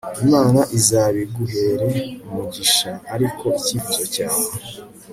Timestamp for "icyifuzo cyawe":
3.59-4.45